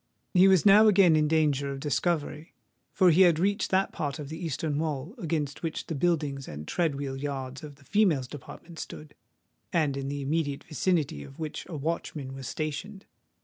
[0.33, 2.55] He was now again in danger of discovery;
[2.91, 6.67] for he had reached that part of the eastern wall against which the buildings and
[6.67, 9.13] tread wheel yards of the females' department stood,
[9.71, 13.05] and in the immediate vicinity of which a watchman was stationed.